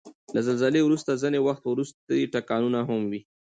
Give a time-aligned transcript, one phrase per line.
[0.35, 3.21] له زلزلې وروسته ځینې وخت وروستی ټکانونه هم وي.